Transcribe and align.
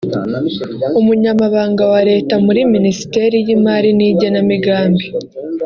Umunyamabanga 0.99 1.83
wa 1.91 2.01
Leta 2.09 2.33
muri 2.45 2.59
Minisiteri 2.73 3.35
y’imari 3.45 3.89
n’igenamigambi 3.97 5.05